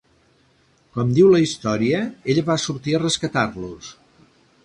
Com 0.95 1.11
diu 1.17 1.27
la 1.33 1.41
història, 1.43 2.01
ella 2.35 2.45
va 2.49 2.57
sortir 2.63 2.97
a 2.97 3.03
rescatar-los. 3.05 3.93